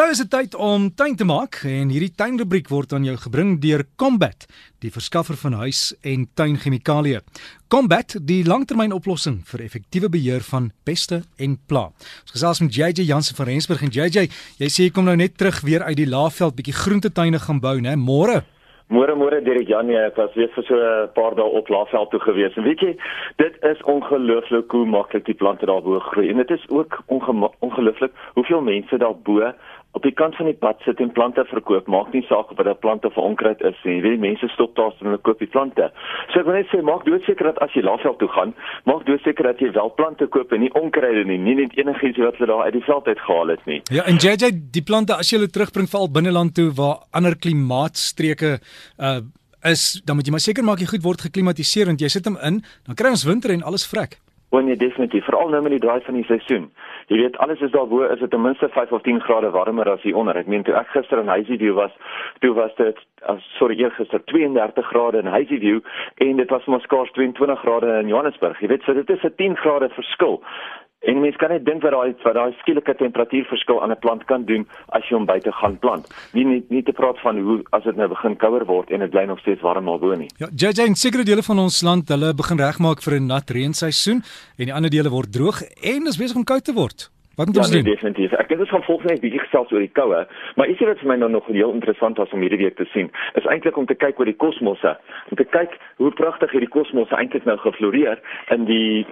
[0.00, 3.58] Nou is dit tyd om tuin te maak en hierdie tuinrubriek word aan jou gebring
[3.60, 4.46] deur Combat,
[4.80, 7.20] die verskaffer van huis- en tuinchemikalieë.
[7.68, 11.92] Combat, die langtermynoplossing vir effektiewe beheer van peste en pla.
[12.24, 15.36] Ons gesels met JJ Jansen van Rensburg en JJ, jy sê jy kom nou net
[15.36, 17.92] terug weer uit die Laagveld bietjie groentetuine gaan bou, né?
[17.92, 18.40] Môre.
[18.90, 22.18] Môre môre Derek Janie, ek was weer vir so 'n paar dae op Laagveld toe
[22.20, 22.56] gewees.
[22.56, 22.96] En weet jy,
[23.36, 26.30] dit is ongelooflik hoe maklik die plante daar bo groei.
[26.30, 29.52] En dit is ook ongelooflik hoeveel mense daar bo
[29.92, 31.88] op die kant van die pad sit en plante verkoop.
[31.90, 33.96] Maak nie saak of dit 'n plant of 'n onkruid is nie.
[33.96, 35.90] Jy weet mense stop daar en hulle koop die plante.
[36.28, 38.54] So ek wil net sê maak doodseker dat as jy Laagveld toe gaan,
[38.84, 41.38] maak doodseker dat jy wel plante koop en nie onkruide nie.
[41.38, 43.82] Nie net enigiets wat hulle daar uit die veld uit gehaal het nie.
[43.90, 48.60] Ja, en JJ, die plante as jy hulle terugbring veral binneland toe waar ander klimaatstreke
[48.98, 49.20] uh
[49.62, 52.38] is dan moet jy maar seker maak jy goed word geklimatiseer want jy sit hom
[52.40, 54.18] in, dan kry ons winter en alles vrek.
[54.50, 56.70] Wanneer definitief, veral nou met die draai van die seisoen.
[57.06, 60.02] Jy weet alles is daarbo is dit ten minste 5 of 10 grade warmer as
[60.02, 60.36] hier onder.
[60.36, 61.94] Ek meen toe ek gister in Hazyview was,
[62.42, 62.98] toe was dit
[63.30, 65.80] as sorry eergister 32 grade in Hazyview
[66.26, 68.58] en dit was maar skaars 22 grade in Johannesburg.
[68.60, 70.42] Jy weet so dit is 'n 10 grade verskil.
[71.00, 74.44] En mens kan net dink wat daai wat daai skielike temperatuurverskil aan 'n plant kan
[74.44, 76.08] doen as jy hom buite gaan plant.
[76.32, 79.10] Nie nie, nie te praat van hoe as dit nou begin kouer word en dit
[79.10, 80.28] bly nog steeds warm albo nie.
[80.36, 84.22] Ja, JJ en sekere dele van ons land, hulle begin regmaak vir 'n nat reenseisoen
[84.58, 87.10] en die ander dele word droog en is besig om koud te word.
[87.40, 87.92] Wat moet ja, ons nee, doen?
[87.92, 88.32] Definitief.
[88.36, 90.18] Ek dink ons gaan volgens net bietjie gesels oor die koue,
[90.60, 93.08] maar ietsie wat vir my nou nog heel interessant was om hierdie week te sien,
[93.40, 94.92] is eintlik om te kyk oor die kosmosse,
[95.32, 98.20] om te kyk hoe pragtig hierdie kosmosse eintlik nou gefloreer
[98.52, 99.06] in die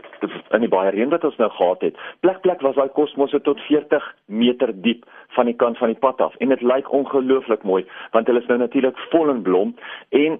[0.52, 2.04] in die baie reën wat ons nou gehad het.
[2.20, 6.20] Plek plek was daai kosmosse tot 40 meter diep van die kant van die pad
[6.20, 7.80] af en dit lyk ongelooflik mooi
[8.12, 9.74] want hulle is nou natuurlik vol in blom
[10.20, 10.36] en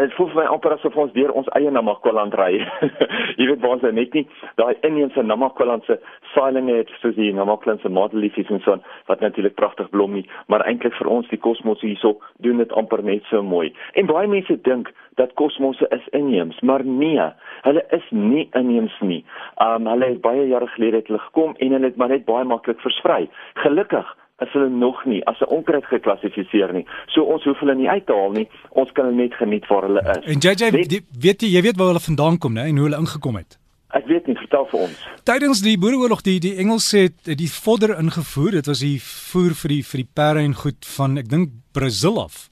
[0.00, 2.54] Dit voel vir my amper asof ons deur ons eie Namakwaland ry.
[3.38, 4.22] jy weet waar ons nou net nie
[4.56, 5.98] daai inheemse Namakwaland se
[6.32, 8.78] saailinge het soos die Namakwaland se modeliefies en so
[9.10, 13.04] wat natuurlik pragtig blom nie, maar eintlik vir ons die kosmos hierso doen dit amper
[13.04, 13.68] net so mooi.
[13.92, 14.88] En baie mense dink
[15.20, 17.28] dat kosmosse is inheems, maar nee,
[17.68, 19.20] hulle is nie inheems nie.
[19.60, 22.48] Um hulle het baie jare gelede het hulle gekom en hulle het maar net baie
[22.48, 23.26] maklik versprei.
[23.60, 26.86] Gelukkig is hulle nog nie as 'n onkruid geklassifiseer nie.
[27.06, 28.48] So ons hoef hulle nie uit te haal nie.
[28.70, 30.24] Ons kan hulle net geniet waar hulle is.
[30.34, 33.00] En JJ, weet, weet jy, jy weet waar hulle vandaan kom, né, en hoe hulle
[33.00, 33.58] ingekom het?
[33.92, 35.00] Ek weet nie, vertel vir ons.
[35.28, 38.50] Tydens die Boereoorlog die die Engelse het die vodder ingevoer.
[38.50, 42.16] Dit was die voer vir die vir die perde en goed van ek dink Brasil
[42.22, 42.48] af.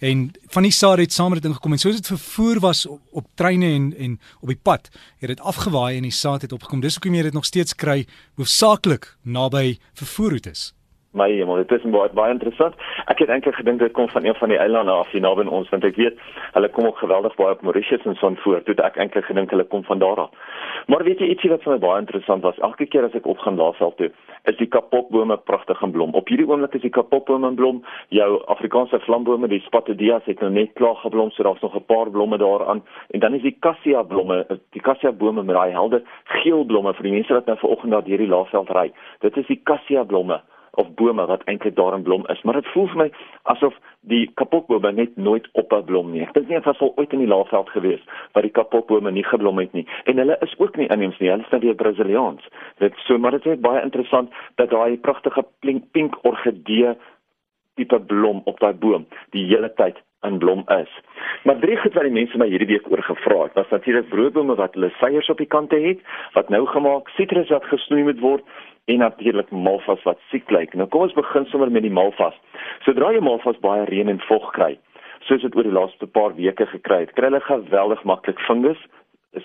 [0.00, 3.00] En van die saad het saam met dit ingekom en soos dit vervoer was op,
[3.20, 4.88] op treine en en op die pad,
[5.20, 6.80] het dit afgewaai en die saad het opgekom.
[6.80, 8.06] Dis hoekom jy dit nog steeds kry
[8.40, 10.72] hoofsaaklik naby vervoerroetes.
[11.12, 12.76] My hemel, dit is baie baie interessant.
[13.10, 15.68] Ek het eintlik gedink dit kom van een van die eilande af hier naby ons
[15.72, 16.18] want ek weet
[16.54, 18.60] hulle kom ook geweldig baie op Mauritius en son voor.
[18.62, 20.30] Toe ek eintlik gedink hulle kom van daar af.
[20.86, 22.60] Maar weet jy ietsie wat vir my baie interessant was?
[22.62, 24.10] Elke keer as ek opgaan Laagveld toe,
[24.52, 26.14] is die kapokbome pragtig in blom.
[26.14, 27.82] Op hierdie oomblik is die kapokbome in blom.
[28.14, 32.10] Jou Afrikaanse vlambome, die spatodias het nou net klaar geblom, so daar's nog 'n paar
[32.10, 32.84] blomme daaraan.
[33.10, 37.02] En dan is die cassia blomme, die cassia bome met daai helder geel blomme vir
[37.02, 38.92] die mense wat nou vanoggend daar deur die Laagveld ry.
[39.18, 40.40] Dit is die cassia blomme
[40.78, 43.08] of bome wat eintlik daar in blom is, maar dit voel vir my
[43.52, 46.22] asof die kapokbome net nooit op 'n blom nie.
[46.22, 49.24] Ek dink nie dit was al ooit in die Laagveld gewees waar die kapokbome nie
[49.24, 49.86] geblom het nie.
[50.04, 52.48] En hulle is ook nie inheems nie, hulle is net die Brasiliaans.
[52.78, 56.94] Dit so maar dit is baie interessant dat daai pragtige pink, pink orgidee
[57.74, 60.90] tipe blom op daai boom die hele tyd in blom is.
[61.44, 64.56] Maar drie goed wat die mense my hierdie week oor gevra het, was natuurlik broodbome
[64.58, 66.02] wat hulle seiers op die kante het,
[66.36, 68.44] wat nou gemaak, sitrus wat gesnoei moet word
[68.90, 70.74] en natuurlik malvas wat siek lyk.
[70.74, 72.36] Nou kom ons begin sommer met die malvas.
[72.86, 74.72] Sodra jy malvas baie reën en vog kry,
[75.28, 78.80] soos dit oor die laaste paar weke gekry het, kry hulle geweldig maklik fungus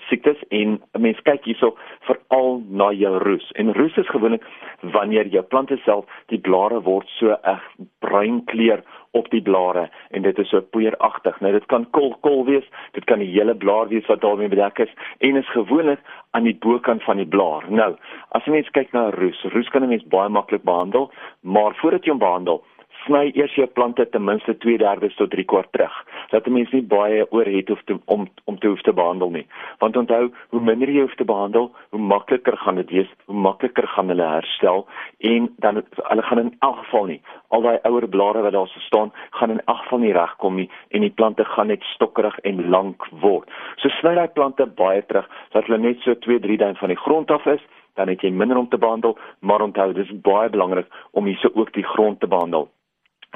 [0.08, 3.52] siektes en 'n mens kyk hierso veral na jou roes.
[3.52, 4.42] En roes is gewoonlik
[4.80, 7.62] wanneer jou plante self die blare word so eg
[7.98, 11.40] bruin kleur op die blare en dit is so poeieragtig.
[11.40, 14.78] Nou dit kan kol kol wees, dit kan die hele blaar wees wat daarmee bedek
[14.78, 17.64] is en is gewoonlik aan die bokant van die blaar.
[17.70, 17.94] Nou,
[18.30, 21.10] as jy mens kyk na roes, roes kan 'n mens baie maklik behandel,
[21.42, 22.64] maar voordat jy hom behandel,
[23.06, 25.94] sny eers jou plante ten minste 2/3 tot 3 kwart terug.
[26.30, 29.30] Dat 'n mens nie baie oor het of te, om om te hoef te behandel
[29.30, 29.46] nie.
[29.78, 33.86] Want onthou, hoe minder jy hoef te behandel, hoe makliker gaan dit wees, hoe makliker
[33.86, 34.86] gaan hulle herstel
[35.18, 39.12] en dan hulle gaan in elk geval nie al daai ouer blare wat daar staan,
[39.30, 43.06] gaan in elk geval nie regkom nie en die plante gaan net stokkerig en lank
[43.22, 43.50] word.
[43.76, 47.30] So sny daai plante baie terug dat hulle net so 2-3 duim van die grond
[47.30, 47.62] af is
[47.96, 50.86] dan het jy minder om te behandel, maar onthou dis baie belangrik
[51.16, 52.68] om hierse ook die grond te behandel.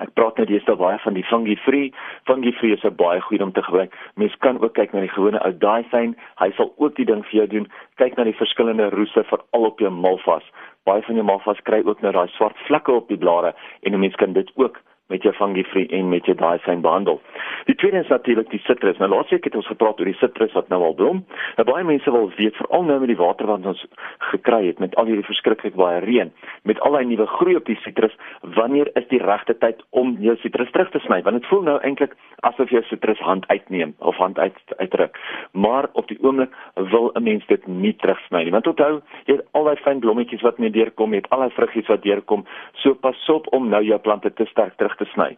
[0.01, 1.93] Ek praat net deesdae baie van die fungi free.
[2.25, 3.95] Fungi free is 'n baie goeie om te gebruik.
[4.17, 6.17] Mens kan ook kyk na die gewone ou daai fyn.
[6.41, 7.67] Hy sal ook die ding vir jou doen.
[7.97, 10.45] Kyk na die verskillende roeste veral op jou malvas.
[10.85, 14.01] baie van jou malvas kry ook nou daai swart vlekke op die blare en 'n
[14.01, 14.81] mens kan dit ook
[15.11, 17.21] met jou fungi-free en met jou daai behandel.
[17.67, 18.99] Die tweede is natuurlik die sitrus.
[18.99, 21.25] Nou laasweek het ons gepraat oor die sitrus wat nou al blom.
[21.57, 23.85] Nou baie mense wil weet veral nou met die water wat ons
[24.31, 27.79] gekry het met al hierdie verskriklik baie reën, met al daai nuwe groei op die
[27.85, 28.17] sitrus,
[28.57, 31.21] wanneer is die regte tyd om jou sitrus terug te sny?
[31.27, 32.17] Want dit voel nou eintlik
[32.47, 35.19] asof jy sitrus hand uitneem of hand uit uitdruk.
[35.53, 38.51] Maar op die oomblik wil 'n mens dit nie terugsny nie.
[38.53, 41.51] Want onthou, jy het al daai fyn blommetjies wat mee deurkom, jy het al daai
[41.51, 42.47] vruggies wat deurkom.
[42.73, 45.33] So pas op om nou jou plante te sterk terug te sny.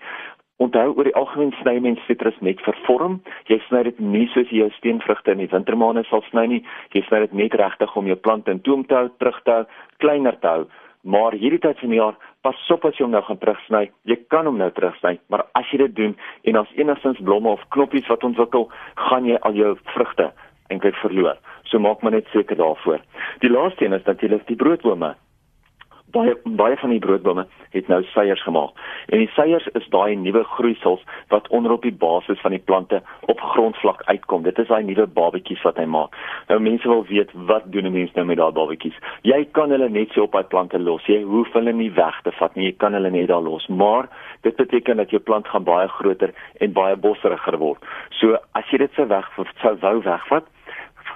[0.62, 3.18] Onthou oor die algemeen sny mens sitrus net vir vorm.
[3.50, 6.60] Jy sny dit nie soos jy jou steenvrugte in die wintermaande sal sny nie.
[6.94, 9.64] Jy sny dit net regtig om jou plante in toom te hou, terug te hou,
[10.04, 10.68] kleiner te hou.
[11.02, 13.82] Maar hierdie tyd van die jaar, pas op as jy hom nou gaan terugsny.
[14.06, 16.14] Jy kan hom nou terugsny, maar as jy dit doen
[16.46, 18.68] en as enigstens blomme of knoppies wat ontwikkel,
[19.08, 20.30] gaan jy al jou vrugte
[20.70, 21.42] eintlik verloor.
[21.66, 23.02] So maak maar net seker daarvoor.
[23.42, 25.14] Die laaste een is natuurlik die broodbome
[26.12, 28.76] baie baie van die broodbome het nou seiers gemaak.
[29.08, 33.00] En die seiers is daai nuwe groeisels wat onder op die basis van die plante
[33.32, 34.42] op grondvlak uitkom.
[34.42, 36.16] Dit is daai nuwe babetjies wat hy maak.
[36.48, 38.98] Nou mense wil weet wat doen 'n mens nou met daai babetjies?
[39.22, 41.06] Jy kan hulle net so op daai plante los.
[41.06, 42.64] Jy hoef hulle nie weg te vat nie.
[42.64, 43.66] Jy kan hulle net daar los.
[43.66, 44.08] Maar
[44.40, 47.78] dit beteken dat jou plant gaan baie groter en baie bosseriger word.
[48.10, 49.28] So as jy dit sou weg
[49.62, 50.44] sou wou wegvat,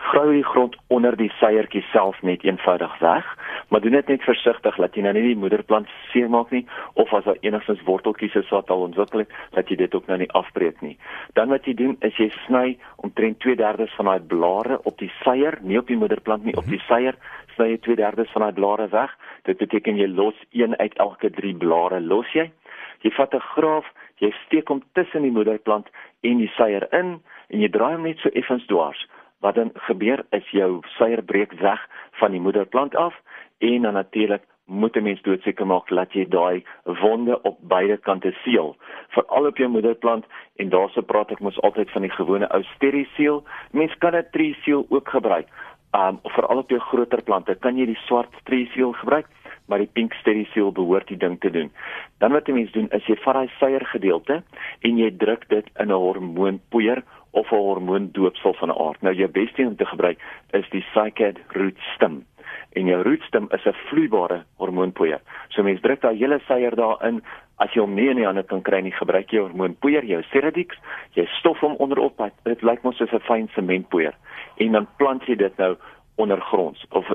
[0.06, 3.26] grou die grond onder die seiertjie self net eenvoudig weg,
[3.68, 6.62] maar doen dit net versigtig dat jy nou nie die moederplant seermaak nie
[6.94, 10.18] of as daar enigstens worteltjies is wat al ontwikkel het, dat jy dit ook nou
[10.22, 10.94] nie afbreek nie.
[11.38, 12.76] Dan wat jy doen is jy sny
[13.08, 16.82] omtrent 2/3 van daai blare op die seier, nie op die moederplant nie, op die
[16.86, 17.18] seier
[17.56, 19.10] sny jy 2/3 van daai blare weg.
[19.44, 22.50] Dit beteken jy los een uit elke 3 blare los jy.
[23.02, 23.86] Jy vat 'n graaf,
[24.18, 25.88] jy steek hom tussen die moederplant
[26.22, 29.06] en die seier in en jy draai hom net so effens dwars
[29.40, 31.88] wat dan gebeur is jou suier breek weg
[32.20, 33.14] van die moederplant af
[33.58, 38.34] en dan natuurlik moet 'n mens doodseker maak dat jy daai wonde op beide kante
[38.44, 38.76] seël
[39.08, 40.24] veral op jou moederplant.
[40.56, 44.86] En daarso praat ek mos altyd van die gewone ou steriseal mens kan 'n triseal
[44.88, 45.48] ook gebruik.
[45.92, 49.26] Um veral op jou groter plante kan jy die swart triseal gebruik
[49.66, 51.72] maar die pink steriseal behoort die ding te doen.
[52.18, 54.42] Dan wat 'n mens doen is jy vat daai suier gedeelte
[54.80, 57.02] en jy druk dit in 'n hormoonpoeier
[57.36, 59.02] of 'n hormoondoopsel van 'n aard.
[59.02, 60.18] Nou jou beste om te gebruik
[60.50, 62.24] is die Cycad root stem.
[62.72, 65.20] En jou root stem is 'n vloeibare hormoonpoeier.
[65.48, 67.22] So mens druk daai hele suier daarin.
[67.58, 70.76] As jy hom nie in die hande kan kry nie, gebruik jy hormoonpoeier, jou Ceradix.
[71.12, 74.14] Jy stof hom onderop, dit lyk mos soos 'n fyn sementpoeier.
[74.56, 75.76] En dan plant jy dit nou
[76.14, 77.12] ondergronds of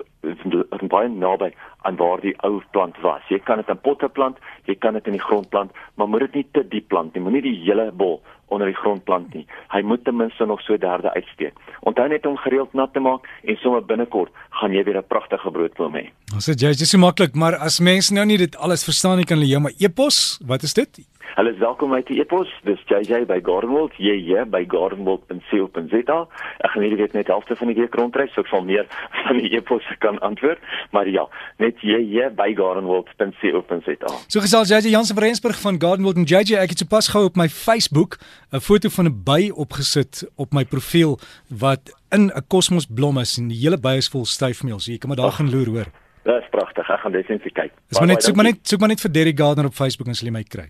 [0.92, 1.52] baie naby
[1.88, 3.24] aan waar die ou plant was.
[3.30, 4.38] Jy kan dit in potte plant,
[4.70, 7.24] jy kan dit in die grond plant, maar moet dit nie te diep plant nie.
[7.24, 8.20] Moenie die hele bol
[8.52, 9.46] onder die grond plant nie.
[9.72, 11.56] Hy moet ten minste nog so derde uitsteek.
[11.88, 15.52] Onthou net om gereeld nat te maak en sommer binnekort gaan jy weer 'n pragtige
[15.52, 16.06] broodboom hê.
[16.36, 19.26] Ons sê jy is so maklik, maar as mense nou nie dit alles verstaan nie,
[19.26, 20.40] kan hulle jou maar e-pos.
[20.46, 21.00] Wat is dit?
[21.32, 22.50] Hulle is welkom by die e-pos.
[22.68, 26.18] Dis JJ by Gardenwold, JJ by gardenwold.co.za.
[26.60, 28.90] Ek gaan hierdie week net halfte van die week rondreis, so ek sal meer
[29.24, 30.60] van die e-pos kan antwoord.
[30.92, 31.24] Maar ja,
[31.64, 34.12] net JJ by gardenwold.co.za.
[34.28, 37.40] So gesels JJ Jansen van Rensburg van Gardenwold en JJ, ek het sopas gehou op
[37.40, 38.20] my Facebook
[38.52, 41.16] 'n foto van 'n by opgesit op my profiel
[41.48, 44.80] wat in 'n kosmosblom is en die hele by is vol styfmeel.
[44.80, 45.88] So jy kan maar daar gaan loer, hoor.
[46.24, 46.90] Dis pragtig.
[46.90, 47.72] Ek gaan definitief kyk.
[47.88, 50.16] Dis maar net soek maar net soek maar net vir Derry Gardener op Facebook en
[50.16, 50.70] sal jy my kry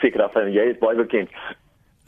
[0.00, 1.32] seker af en jy is baie bekend.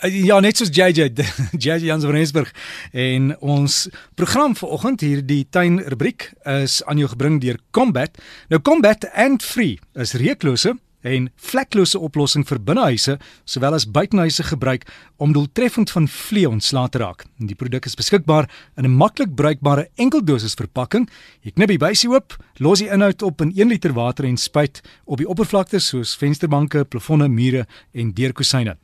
[0.03, 1.13] Uh, ja, net soos JJ,
[1.55, 2.53] JJ Jans van Rensburg
[2.93, 8.19] en ons program vanoggend hier die tuin rubriek is aan jou gebring deur Combat.
[8.51, 14.87] Nou Combat and Free is reuklose en vleklose oplossing vir binnehuise sowel as buitehuise gebruik
[15.23, 17.25] om doeltreffend van vliee ontslae te raak.
[17.39, 21.09] Die produk is beskikbaar in 'n maklik bruikbare enkeldosis verpakking.
[21.43, 24.81] Jy knip die buisie oop, los die inhoud op in 1 liter water en spuit
[25.05, 28.77] op die oppervlakte soos vensterbanke, plafonne, mure en deurkusyne.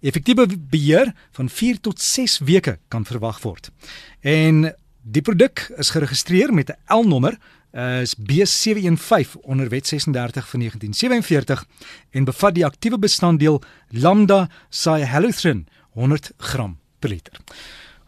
[0.00, 3.70] Effektiewe beheer van 4 tot 6 weke kan verwag word.
[4.20, 4.74] En
[5.06, 7.38] die produk is geregistreer met 'n L-nommer
[8.02, 11.64] is B715 onder Wet 36 van 1947
[12.10, 17.32] en bevat die aktiewe bestanddeel lambda cyhalothrin 100 gram per liter.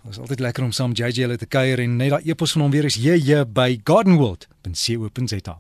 [0.03, 2.63] Dit is altyd lekker om saam JJ hulle te kuier en net daai epos van
[2.63, 5.59] hom weer is jy by gardenworld.co.za.